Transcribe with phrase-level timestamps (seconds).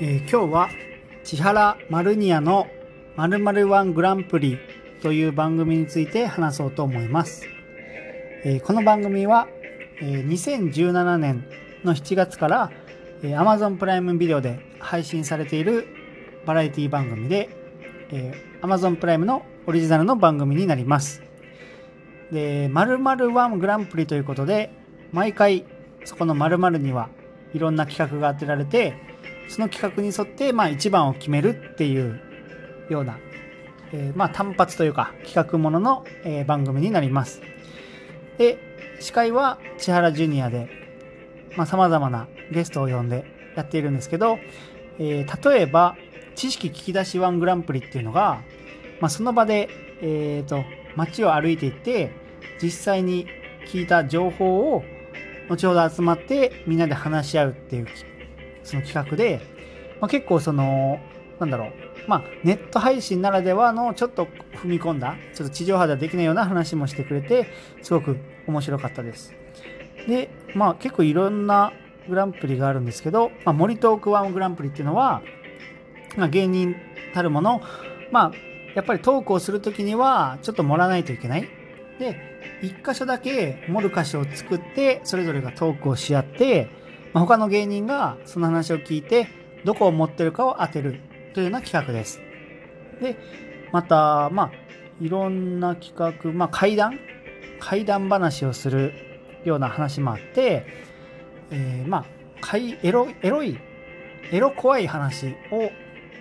[0.00, 0.68] えー今日は
[1.22, 2.66] 千原マルニアの
[3.16, 4.58] 〇〇ワングランプリ
[5.00, 7.46] という番組について話そうと思います。
[8.44, 9.46] えーこの番組は、
[10.00, 11.46] えー2017年
[11.84, 12.72] の7月から、
[13.22, 15.86] えー Amazon プライムビデオで配信されている
[16.44, 17.48] バラエティ番組で、
[18.10, 21.22] えー Amazon プライムのオリジナルの番組になります。
[22.32, 24.72] で、〇〇ワングランプリということで、
[25.12, 25.64] 毎回
[26.04, 27.10] そこの〇〇には
[27.54, 29.13] いろんな企画が当てられて、
[29.48, 32.20] その企画に沿って、まあ、一番を決めるっていう
[32.88, 33.18] ような、
[33.92, 37.40] えーまあ、単発というか企画ものの、えー番組になります。
[38.38, 38.58] で、
[39.00, 40.68] 司会は千原ジュニアで、
[41.56, 43.24] まあ、様々なゲストを呼んで
[43.56, 44.38] やっているんですけど、
[44.98, 45.96] えー例えば、
[46.34, 48.42] 知識聞き出しワングランプリっていうのが、
[49.00, 49.68] まあ、その場で、
[50.00, 50.64] えーと、
[50.96, 52.10] 街を歩いていって、
[52.62, 53.26] 実際に
[53.66, 54.84] 聞いた情報を
[55.48, 57.86] 後ほど集まってみんなで話し合うっていう
[58.64, 59.40] その企画で、
[60.00, 60.98] まあ、結構その
[61.38, 61.72] なんだろう。
[62.06, 64.26] まあネット配信ならではのちょっと
[64.56, 67.46] 踏み込んだちょっと地上波ではできないような話もしてくれて
[67.82, 69.32] すごく面白かったです。
[70.06, 71.72] でまあ結構いろんな
[72.08, 75.22] グランプリがあるんですけど、まあ、森トークワングランプリっていうのは、
[76.16, 76.76] まあ、芸人
[77.14, 77.62] たるもの
[78.10, 78.32] まあ
[78.74, 81.48] やっぱりトークをするときにはちょっと盛らないといけない。
[81.98, 86.68] で一箇所だけ盛る箇所を作ってそれぞれがトークをし合って、
[87.14, 89.28] まあ、他の芸人がその話を聞いて
[89.64, 91.00] どこを持ってるかを当てる
[91.32, 92.20] というような企画です。
[93.00, 93.16] で
[93.72, 94.50] またまあ
[95.00, 96.98] いろんな企画まあ怪談
[97.60, 98.92] 怪談話をする
[99.44, 100.66] ような話もあって、
[101.50, 102.04] えーまあ
[102.40, 103.58] 怪エロエロい
[104.30, 105.70] エロ怖い話を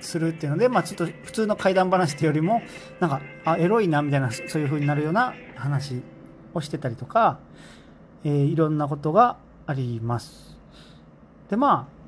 [0.00, 2.62] するっていうので、まあ、ちょっと普通の怪談話ってよりも
[2.98, 6.02] なんかあエロいなみたいなそういう風になるような話
[6.52, 7.38] をしてたりとか、
[8.24, 10.59] えーいろんなことがあります。
[11.50, 12.00] でまあ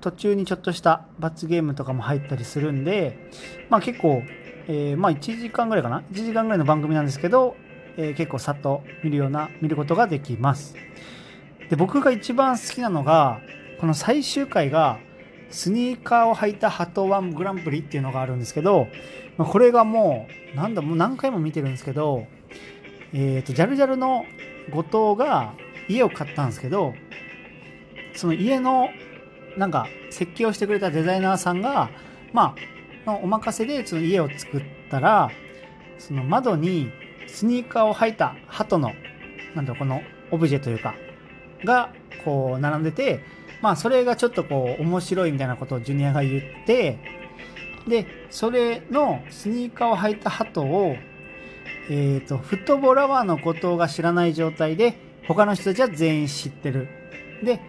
[0.00, 3.30] 途中にちょっとした罰ゲームとかも入ったりするんで
[3.68, 4.22] まあ結構、
[4.66, 7.56] えーまあ1時間ぐらいかな？1時間ぐらいの番組なんですけど、
[7.96, 10.74] えー結構さっと見るような見ることができます。
[11.70, 13.40] で僕が一番好きなのが
[13.80, 14.98] この最終回が
[15.50, 18.86] スニーカーを履いたハトワングランプリっていうのがあるんですけど、
[19.36, 22.26] まあこれがもう、なんだ、もう何回も見てるんですけど、
[23.12, 24.24] えっ、と、ジャルジャルの
[24.70, 25.54] 後藤が
[25.88, 26.94] 家を買ったんですけど、
[28.18, 28.90] その家の、
[29.56, 31.90] なんか、設計をしてくれたデザイナーさんが、
[32.32, 32.56] ま
[33.06, 35.30] あ、お任せでその家を作ったら、
[35.98, 36.90] その窓に
[37.28, 38.92] スニーカーを履いた鳩の、
[39.54, 40.02] なんだろ、この
[40.32, 40.94] オブジェというか、
[41.64, 41.92] が、
[42.24, 43.20] こう、並んでて、
[43.62, 46.98] まあ、それがちょっとこう、面白いみたいなことをジュニアが言って、
[47.86, 50.96] で、それのスニーカーを履いた鳩を、
[51.88, 56.88] えっ、と、フットボールアワーのことが知らない状態で、他の人たちは全員知ってる。
[57.44, 57.60] で、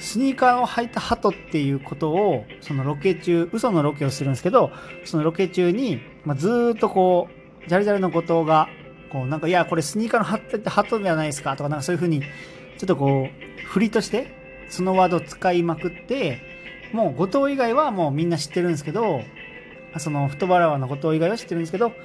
[0.00, 4.70] スニーカーを履いた鳩っていうことを、そのロケ中、嘘のロケをするんですけど、
[5.04, 7.28] そのロケ中に、まあ、ずっとこ
[7.64, 8.68] う、ジャルジャルの後藤が、
[9.10, 14.34] こう、なんか、いや、これスニーカーの鳩って鳩じゃないですかとか、なんかそういう風に、ちょっとこう、振りとして、
[14.68, 16.40] そのワードを使いまくって、
[16.92, 19.22] もう後藤以外はもうみんな知ってるんですけど、
[19.98, 21.96] そのフットボールアワーの後藤以外は知ってるんですけど、フ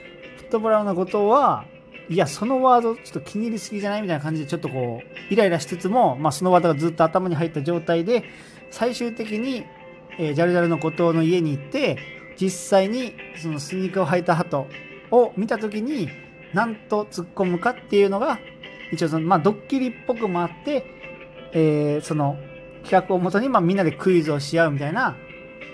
[0.43, 1.65] ットボールアワーの後藤は、
[2.09, 4.01] いや、そのワードちょっと気に入りすぎじゃない？
[4.01, 8.23] みたいな感じでちょっとこう、イライラしつつも、まあそのワードがずっと頭に入った状態で、
[8.71, 9.63] 最終的に、
[10.17, 11.97] えージャルジャルの後藤の家に行って、
[12.39, 14.67] 実際にそのスニーカーを履いた鳩
[15.11, 16.09] を見た時に、
[16.53, 18.39] なんと突っ込むかっていうのが、
[18.91, 20.83] 一応その、まあドッキリっぽくもあって、
[21.53, 22.37] えーその
[22.83, 25.17] 企画をもとに、まあ、みんなでクイズをし合うみたいな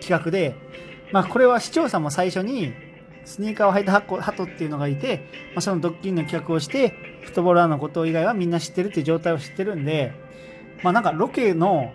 [0.01, 0.55] 企画で、
[1.11, 2.73] まあ、これは視聴者も最初に
[3.25, 6.89] スニーカーを履いたハトっていうのがいて、まあ、そのドッキリの企画をして
[7.21, 10.13] フットボーラーのこと以外はみんな知ってるっていう状態を知ってるんで、
[10.83, 11.93] まあ、なんかロケの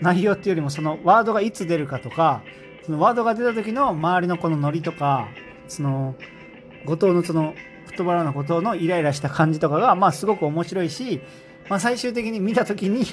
[0.00, 2.42] 内容っていうよりもそのワードがいつ出るかとか
[2.84, 5.28] そのワードが出た時の周りのこのノリとか
[5.66, 6.14] その
[6.86, 7.54] 後藤のその
[7.86, 11.20] フットボーラーの後藤のイライラした感じとかがまあすごく面白いし、
[11.68, 13.04] まあ、最終的に見た時に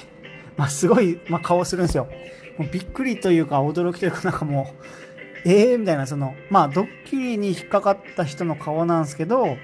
[0.56, 2.08] まあすごい、まあ、顔をするんですよ。
[2.56, 5.05] もうびっくりというか驚きというかなんかもう、
[5.48, 9.56] ええー、みたいなその、まあドッキリに引っかかった人の顔なんですけど、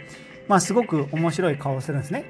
[0.46, 2.25] まあすごく面白い顔をするんですね。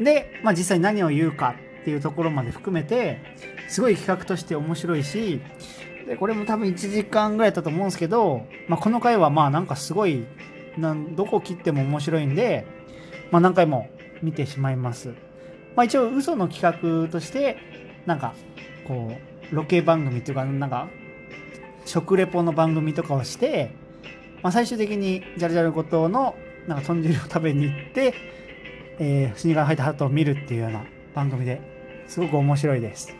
[0.00, 3.20] で、まあ実際何を言うかっていうところまで含めて、
[3.68, 5.40] すごい企画として面白いし、
[6.06, 10.24] で、これも多分1時間ぐらいだったと思うんですけど、まあこの回はまあなんかすごい、
[10.76, 12.64] なんどこ切っても面白いんで、
[13.32, 13.88] まあ何回も
[14.22, 15.14] 見てしまいます。
[15.74, 17.56] まあ一応嘘の企画として、
[18.06, 18.34] なんか、
[18.86, 19.10] こ
[19.52, 20.88] う、ロケ番組っていうか、なんか、
[21.88, 23.72] 食レポの番組とかをして、
[24.42, 26.36] まあ、最終的にジャルジャル後藤の
[26.66, 28.14] なんか豚汁を食べに行って、
[28.98, 31.60] えー、スニーカー履いたハートを見るっていうような番組で
[32.06, 33.14] すごく面白いです。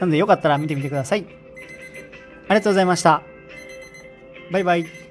[0.00, 1.24] なのでよかったら見てみてください。
[2.48, 3.22] ありがとうございました。
[4.50, 5.09] バイバイ。